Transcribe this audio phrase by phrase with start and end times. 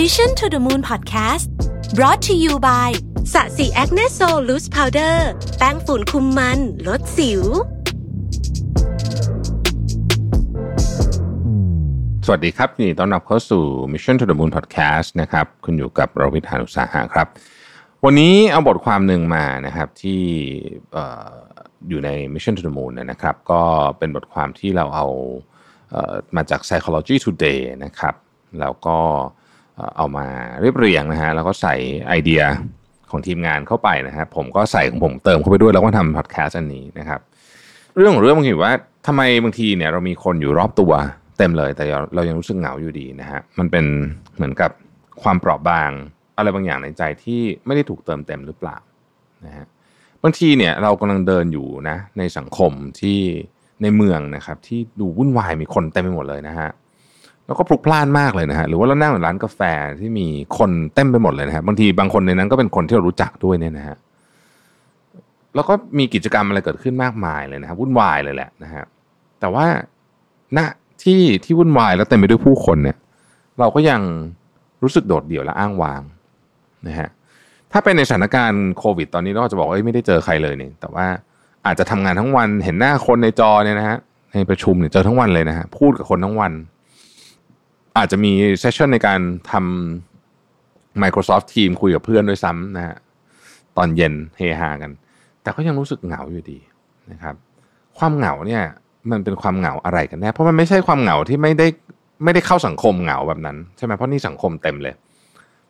[0.00, 1.46] Mission to the Moon Podcast
[1.96, 2.90] brought to you by
[3.32, 5.28] ศศิ Acne Sol Loose Powder
[5.58, 7.42] แป้งฝุ่นคุมมัน ลดสิว
[12.26, 17.26] สวัสดีครับยินดีต้อนรับเข้าสู่ Mission to the Moon Podcast นะครับคุณอยู่กับรวิศ หาญอุตสาหะครับ
[18.04, 20.22] วันนี้เอาบทความหนึ่งมานะครับที่
[20.96, 20.98] อ
[21.88, 23.62] อยู่ใน Mission to the Moon นะครับ ก็
[23.98, 25.06] เป็นบทความที่เราเอา
[25.90, 28.14] เอ่อมาจาก Psychology Today นะครับ
[28.60, 28.98] แล้วก็
[29.42, 30.26] เเอามา
[30.60, 31.74] เรียบเรียงนะฮะแล้วก็ใส่
[32.08, 32.42] ไอเดีย
[33.10, 37.20] ของทีมงานเข้าไปนะครับผมก็ใส่ของผมเติมเข้าไปด้วยแล้วก็ทำพอดแคสต์อันนี้นะครับ
[37.96, 38.72] เรื่องของเรื่องมันคือว่า
[39.06, 40.92] ทำไมบางทีเนี่ยเรามีคนอยู่รอบตัว
[41.38, 41.84] เต็มเลย แต่
[42.14, 43.84] เรายังรู้สึกเหงาอยู่ดีนะฮะมันเป็น
[44.36, 44.70] เหมือนกับ
[45.22, 45.90] ความเปราะบาง
[46.36, 48.76] อะไรบางอย่างในใจที่ไม่ได้ถูกเติมเต็มหรือเปล่า
[49.46, 49.66] นะฮะ
[50.22, 53.20] บางทีเนี่ยเรากำลังเดินอยู่นะในสังคมที่
[53.82, 56.68] ในเมืองนะครับที่ดูวุ่นวายมีคนเต็มไปหมดเลยนะฮะ
[57.46, 59.60] แล้วก็พลุกพล่านมากเลยนะฮะหรือว่าเรานั่งในร้านกาแฟ
[60.00, 60.26] ที่มี
[60.58, 63.96] คนเต็มไปหมดเลยนะฮะบางทีบางคนในนั้นก็เป็นคนที่เรารู้จักด้วยเนี่ยนะฮะ
[65.54, 68.84] แล้วก็มีกิจกรรมอะไรเกิดขึ้นมากมายเลยนะครับวุ่นวายเลยแหละนะฮะ
[69.40, 69.66] แต่ว่า
[70.58, 70.60] ณ
[71.02, 72.96] ที่ที่วุ่นวายแล้วเต็มไปด้วยผู้คนเนี่ย
[73.60, 74.00] เราก็ยัง
[74.82, 76.02] รู้สึกโดดเดี่ยวและอ้างว้าง
[76.88, 77.08] นะฮะ
[77.72, 81.06] ถ้าเป็นในสถานการณ์โควิด ตอนนี้เราจะบอกว่าเอ้ยไม่ได้เจอใครเลยนี่แต่ว่า
[81.66, 83.98] อาจจะทำงานทั้งวันเห็นหน้าคนในจอเนี่ยนะฮะ
[84.32, 86.52] ในประชุมเนี่ยเจอทั้งวันเลยนะฮะพูดกับคนทั้งวัน
[87.96, 92.96] อาจจะมีเซสชันในการทำ Microsoft Team คุยกับเพื่อนด้วยซ้ำนะฮะ
[93.76, 94.90] ตอนเย็นเฮฮากัน
[95.42, 96.58] แต่ก็ยังรู้สึกเหงาอยู่ดี
[97.12, 97.34] นะครับ
[97.98, 98.62] ความเหงาเนี่ย
[99.10, 101.66] มันเป็นความเหงาอะไรกันแน่เพราะมันไม่ใช่ความเหงาที่ไม่ได้
[102.24, 104.94] ไม่ได้เข้าสังคมเหงาแบบนั้นใช่ไหมเพราะนี่สังคมเต็มเลย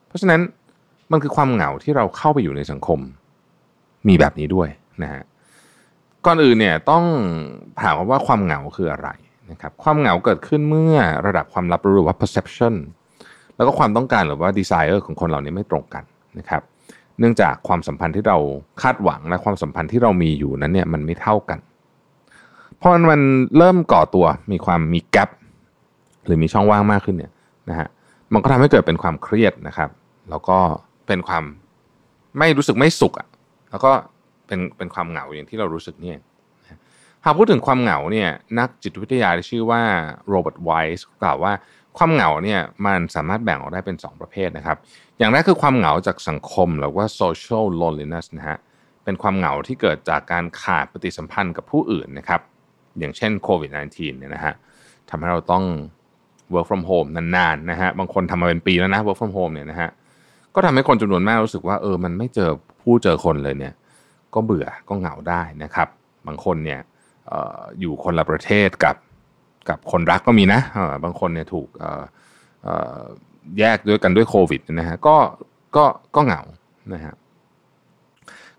[0.06, 0.40] เพราะฉะนั้น
[1.12, 3.00] มันคือความเหงาที่เราเข้าไปอยู่ในสังคม
[4.08, 4.68] มีแบบนี้ด้วย
[5.02, 5.22] นะฮะ
[6.26, 7.04] ก่อนอื่นเนี่ยต้อง
[7.82, 9.08] ถามว่าความเหงาคืออะไร
[9.50, 12.74] นะครับความเหงาเกิดขึ้นเมื่อระดับความรับรู้หรือว่า perception
[13.56, 16.04] แล้วก็ความต้องการหรือว่า desire ของคนเหล่านี้ไม่ตรงกัน
[16.38, 16.62] นะครับ
[17.18, 18.38] เนื่องจากความสัมพันธ์ที่เรา
[18.82, 21.58] คาดหวังและความสัมพันธ์ที่เรามีอยู่นั้นเนี่ยมันไม่เท่ากัน
[22.80, 23.20] พอมัน
[23.58, 25.30] เริ่มก่อตัวมีความมีแกลบ
[26.26, 27.32] หรือมีช่องว่างมากขึ้นเนี่ย
[27.70, 27.88] นะฮะ
[28.32, 29.90] มันก็ทำให้เกิดเป็นความเครียดนะครับ
[30.30, 30.58] แล้วก็
[31.06, 31.44] เป็นความ
[32.38, 33.28] ไม่รู้สึกไม่สุขอะ
[33.70, 33.92] แล้วก็
[34.46, 36.18] เป็นเป็นความเหงาอย่างที่เรารู้สึกเนี่ย
[37.24, 39.82] หากพูดถึงความเหงาเนี่ยนักจิตวิทยาที่ชื่อว่า
[40.28, 41.52] โรเบิร์ตไวส์กล่าวว่า
[41.96, 44.76] ความเหงาเนี่ยมันสามารถแบ่งออกได้เป็น 2 ประเภทนะครับ
[45.18, 48.58] อย่างแรกคือความเหงาจากสังคมหรือว่า social loneliness นะฮะ
[49.04, 52.40] เป็นความเหงาที่เกิดจากการขาดปฏิสัมพันธ์กับผู้อื่นนะครับ
[52.98, 54.54] อย่างเช่นโควิด -19 เนี่ยนะฮะ
[55.10, 55.64] ทำให้เราต้อง
[56.52, 59.90] work from home นานๆนะฮะบางคนทำมาเป็นปีแล้วนะ work from home เนี่ยนะฮะ
[60.54, 62.50] ก็ทำให้คนจำนวนมากรู้สึกว่าเออมันไม่เจอ
[62.82, 63.74] ผู้เจอคนเลยเนี่ย
[64.34, 65.88] ก็เบื่อก็เหงาได้นะครับ
[66.26, 66.80] บางคนเนี่ย
[67.80, 68.96] อยู่คนละประเทศกับ
[69.68, 70.60] กับคนรักก็มีนะ
[71.04, 71.68] บางคนเนี่ยถูก
[73.58, 75.16] แยกด้วยกันด้วยโควิดนะฮะก็
[75.76, 75.84] ก็
[76.16, 76.42] ก็เหงา
[76.94, 77.14] นะฮะ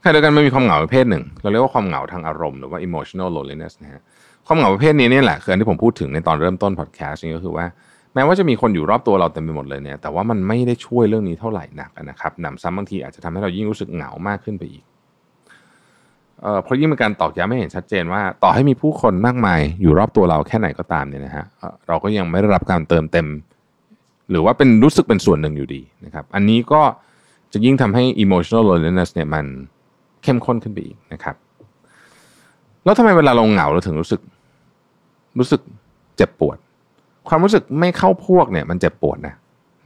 [0.02, 4.02] ขณะเดียวกันมันมีความเหงาประเภทหนึ่ง เราเรียกว่าความเหงาทางอารมณ์หรือว่า emotional loneliness นะฮะ
[4.48, 7.66] ความเหงาประเภทนี้นี่แหละคืออันที่ผมพูดถึงในตอนเริ่มต้นพอดแคสต์นี่ก็คือว่า
[8.14, 14.84] แม้ว่าจะมีคนอยู่รอบตัวเราเต็มไปหมดเลยเนี่ยแต่ว่ามันไม่ได้ช่วยเรื่องนี้เท่าไหร่นักนะครับหนำซ้ำบางทีอาจจะทำให้เรายิ่งรู้สึกเหงามากขึ้นไปอีก
[16.64, 21.46] เพราะยิ่งเป็นการตอกย้ำให้เห็นชัดเจนว่า ต่อให้มีผู้คนมากมายอยู่รอบตัวเราแค่ไหนก็ตามเนี่ยนะฮะ
[21.88, 23.28] เราก็ยังไม่ได้รับการเติมเต็ม
[24.30, 26.82] หรือว่าเป็นรู้สึกเป็นส่วนหนึ่งอยู่ดีนะครับอันนี้ก็
[27.54, 29.46] จะยิ่งทำให้ emotional loneliness เนี่ยมัน
[30.24, 31.36] เข้มข้นขึ้นไปอีกนะครับ
[32.84, 34.22] แล้วทำไมเวลาเราเหงาเราถึงรู้สึก
[35.40, 35.62] รู้สึก
[36.18, 36.58] เจ็บปวด
[37.30, 39.34] ความรู้สึกไม่เข้าพวกเนี่ย มันเจ็บปวดนะ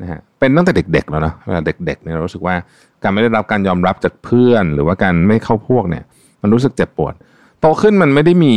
[0.02, 2.56] นะฮะเป็นตั้งแต่เด็กๆแล้วเนาะเวลาเด็กๆเนี่ยเรารู้สึกว่า
[3.04, 6.04] การไม่ได้รับการยอมรับจากเพื่อน หรือว่าการไม่เข้าพวกเนี่ย
[6.42, 7.14] มันรู้สึกเจ็บปวด
[7.60, 8.56] โตขึ้นมันไม่ได้มี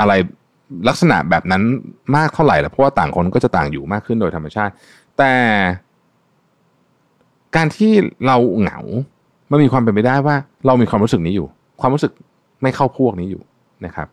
[0.00, 0.12] อะไร
[0.88, 1.62] ลักษณะแบบนั้น
[2.16, 4.72] มากเท่าไหร่แล้วเพราะว่าต่างคนก็จะต่างอยู่มากขึ้นโดยธรรมชาติ
[5.18, 5.32] แต่
[7.56, 7.92] การที่
[8.26, 8.78] เราเหงา
[9.50, 11.46] มันมีความเป็นไปได้ว่า เรามีความรู้สึกนี้อยู่
[11.80, 12.12] ความรู้สึก
[12.62, 13.42] ไม่เข้าพวกนี้อยู่
[13.86, 14.06] นะครับ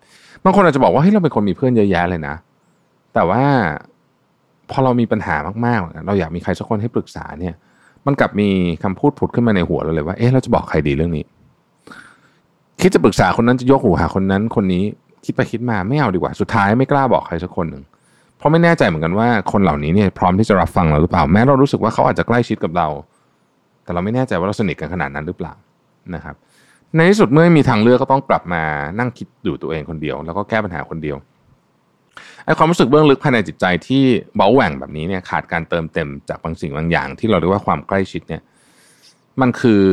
[0.44, 2.36] บางคนอาจจะบอกว่าเฮ้ยเราเป็นคนมีเพื่อนเยอะแยะเลยนะ
[3.14, 3.44] แต่ว่า
[4.72, 5.36] พอเรามีปัญหา
[5.66, 7.56] มากๆ เราอยากมีใครสักคนให้ปรึกษาเนี่ย
[8.06, 8.50] มันกลับมี
[8.84, 11.26] คำพูดผุดขึ้นมาในหัวเราเลยว่าเอ๊ะเราจะบอกใครดีเรื่องนี้
[12.82, 14.84] คิดจะปรึกษาคนนั้นจะยกหูหาคนนั้น คนนี้
[15.26, 17.84] คิดไปคิดมาไม่เอาดีกว่า สุดท้ายไม่กล้าบอกใครสักคนหนึ่ง
[18.38, 22.88] เพราะไม่แน่ใจเหมือนกันว่าคนเหล่านี้เนี่ยพร้อมที่จะรับฟังเราหรือเปล่า แม้เรารู้สึกว่าเขาอาจจะใกล้ชิดกับเรา
[23.84, 25.54] แต่เราไม่แน่ใจว่าเราสนิทกันขนาดนั้นหรือเปล่า
[26.16, 26.36] นะครับ
[26.96, 28.64] ในที่สุดเมื่อมีทางเลือกก็ต้องกลับมา
[29.00, 31.18] นั่งคิดอยู่ตัวเองคนเดียว แล้วก็แก้ปัญหาคนเดียว
[32.46, 34.04] ไอ้ความรู้สึกเบื้องลึกภายในจิตใจที่
[34.36, 38.42] เบาแหว่งแบบนี้เนี่ยขาดการเติมเต็มจากบางสิ่งบางอย่าง ที่เราเรียกว่าความใกล้ชิดเนี่ย
[39.42, 39.84] มันคือ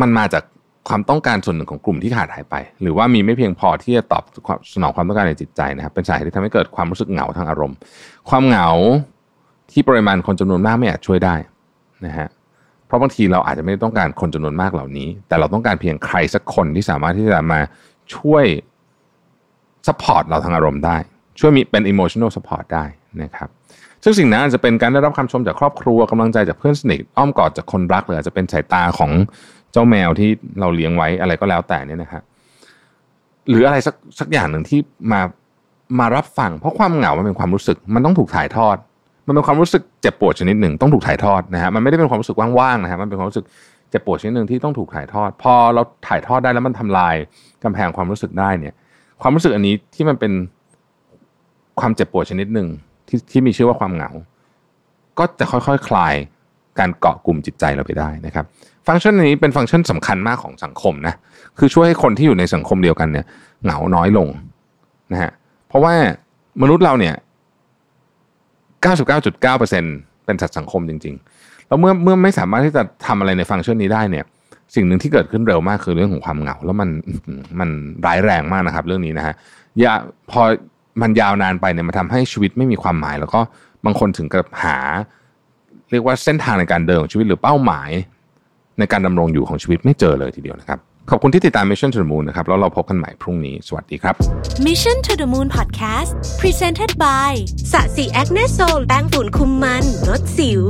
[0.00, 0.42] มันมาจาก
[0.88, 4.24] ความต้องการส่วนหนึ่งของกลุ่มที่ขาดหายไป หรือว่ามีไม่เพียงพอที่จะตอบ
[4.74, 7.76] สนองความต้องการในจิตใจนะครับ เป็นสาเหตุที่ทำให้เกิดความรู้สึกเหงาทางอารมณ์
[8.28, 8.68] ความเหงา
[9.72, 11.34] ที่ปริมาณคนจำนวนมากไม่อาจช่วยได้
[12.06, 12.28] นะฮะ
[12.86, 17.60] เพราะบางทีเราอาจจะไม่ได้ต้องการคนจำนวนมากเหล่านี้ แต่เราต้องการเพียงใครสักคนที่สามารถที่จะมา
[18.16, 18.44] ช่วย
[19.86, 20.96] support เราทางอารมณ์ได้
[21.40, 22.84] ช่วยมีเป็น emotional support ได้
[23.22, 23.48] นะครับ
[24.04, 29.10] ซึ่งสิ่งนั้นอาจจะเป็นการได้รับคำชมจากครอบครัวกำลังใจจากเพื่อนสนิทอ้อมกอดจากคนรักหรืออาจจะเป็นสายตาของ
[29.72, 30.30] เจ้าแมวที่
[30.60, 32.22] เราเลี้ยงไว้อะไรก็แล้วแต่เนี่ยนะครับ
[33.48, 34.80] หรืออะไรสักสักอย่างหนึ่งที่
[35.12, 35.20] มา
[35.98, 38.76] มารับฟัง เพราะความเหงามันเป็นความรู้สึก มันต้องถูกถ่ายทอด
[39.26, 43.46] มันเป็นความรู้สึกเจ็บปวดชนิดหนึ่งต้องถูกถ่ายทอดนะฮะมันไม่ได้เป็นความรู้สึกว่างๆนะฮะมันเป็นความรู้สึก
[43.90, 47.14] เจ็บปวดชนิดหนึ่งที่ต้องถูกถ่ายทอด พอเราถ่ายทอดได้แล้วมันทำลาย
[47.64, 48.74] กำแพงความรู้สึกได้เนี่ย
[49.22, 50.32] ความรู้สึกอันนี้ที่มันเป็น
[51.80, 52.68] ความเจ็บปวดชนิดหนึ่ง
[53.14, 54.10] ที่ที่มีชื่อว่าความเหงา
[55.18, 56.14] ก็จะค่อยๆคคลาย
[56.78, 58.44] การเกาะกลุ่มจิตใจเราไปได้นะครับ
[58.86, 61.14] ฟังก์ชันนี้เป็นฟังก์ชันสำคัญมากของสังคมนะ
[61.58, 63.24] คือช่วยให้คนที่อยู่ในสังคมเดียวกันเนี่ย
[63.64, 64.28] เหงาน้อยลง
[65.12, 65.30] นะฮะ
[65.68, 65.94] เพราะว่า
[66.62, 67.14] มนุษย์เราเนี่ย
[68.84, 74.24] 99.9%เป็นสัตว์สังคมจริง ๆ แล้วเมื่อเมื่อไม่สามารถที่จะทำอะไรในฟังก์ชันนี้ได้เนี่ย
[74.74, 76.90] สิ่งหนึ่งที่เกิดขึ้นเร็วมากคือเรื่องของความเหงา แล้วมัน
[77.60, 77.70] มัน
[78.06, 79.34] ร้ายแรงมากนะครับ เรื่องนี้นะฮะ
[79.80, 79.94] อย่า
[80.30, 80.42] พอ
[81.02, 83.40] มันยาวนานไปเนี่ยมันทำให้ชีวิตไม่มีความหมาย แล้วก็
[83.84, 84.78] บางคนถึงกับหา
[85.90, 87.90] เรียกว่าเส้นทางในการเดินของชีวิตหรือเป้าหมาย
[88.78, 90.78] ในการดำรงอยู่ของชีวิตไม่เจอเลยทีเดียวนะครับ
[91.10, 94.14] ขอบคุณที่ติดตาม Mission to the Moon นะครับแล้วเราพบกันใหม่พรุ่งนี้ สวัสดีครับ
[94.66, 96.10] Mission to the Moon Podcast
[96.40, 97.32] Presented by
[97.72, 100.64] สะสีแอคเนโซลแป้งฝุ่นคุมมันลดสิว